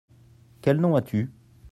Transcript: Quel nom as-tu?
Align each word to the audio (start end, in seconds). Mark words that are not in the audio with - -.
Quel 0.61 0.77
nom 0.81 0.95
as-tu? 0.95 1.27